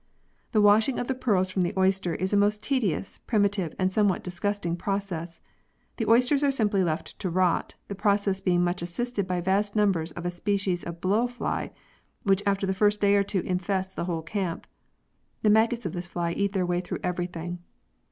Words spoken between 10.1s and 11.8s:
of a species of blow fly,